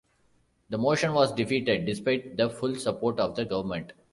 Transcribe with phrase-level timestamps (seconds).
[0.71, 3.93] The motion was defeated, despite the full support of the government.